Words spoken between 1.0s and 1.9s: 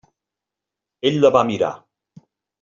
Ell la va mirar.